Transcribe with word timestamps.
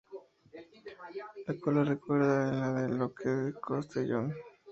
La 1.45 1.55
cola 1.59 1.83
recuerda 1.83 2.49
a 2.49 2.51
la 2.73 2.81
del 2.81 2.97
Lockheed 2.97 3.53
Constellation. 3.59 4.33